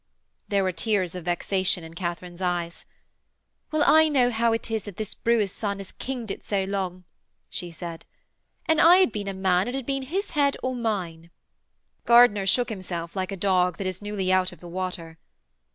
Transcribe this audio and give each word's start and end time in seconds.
There 0.47 0.63
were 0.63 0.71
tears 0.71 1.13
of 1.13 1.25
vexation 1.25 1.83
in 1.83 1.93
Katharine's 1.93 2.41
eyes. 2.41 2.87
'Well 3.69 3.83
I 3.85 4.09
know 4.09 4.31
how 4.31 4.51
it 4.51 4.71
is 4.71 4.81
that 4.85 4.97
this 4.97 5.13
brewer's 5.13 5.51
son 5.51 5.77
has 5.77 5.91
king'd 5.91 6.31
it 6.31 6.43
so 6.43 6.63
long!' 6.63 7.03
she 7.51 7.69
said. 7.69 8.07
'An 8.65 8.79
I 8.79 8.97
had 8.97 9.11
been 9.11 9.27
a 9.27 9.33
man 9.35 9.67
it 9.67 9.75
had 9.75 9.85
been 9.85 10.01
his 10.01 10.31
head 10.31 10.57
or 10.63 10.73
mine.' 10.73 11.29
Gardiner 12.05 12.47
shook 12.47 12.69
himself 12.69 13.15
like 13.15 13.31
a 13.31 13.37
dog 13.37 13.77
that 13.77 13.85
is 13.85 14.01
newly 14.01 14.33
out 14.33 14.51
of 14.51 14.59
the 14.59 14.67
water. 14.67 15.19